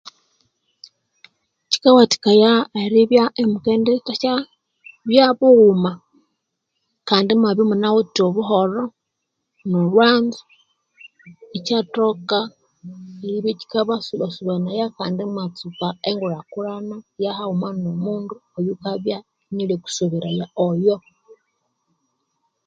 Kikawathikaya 1.69 2.51
eribya 2.83 3.23
imukendithasyabya 3.41 5.25
bughuma 5.39 5.91
kandi 7.09 7.29
imwabya 7.33 7.63
imunawithe 7.65 8.21
obuholho 8.29 8.83
no'lhwanzo 9.69 10.41
ikyathoka 11.57 12.39
eribya 13.25 13.51
ekikabasubasubanaya 13.53 14.85
imwathoka 14.89 15.37
eritsuka 15.37 15.87
e 16.09 16.11
gulhakulhana 16.19 16.95
kandi 17.07 17.23
havhuma 17.37 17.67
no'mundu 17.83 18.33
oyukabya 18.57 19.17
inyalyakusoberaya 19.49 20.45
oyo 20.67 20.95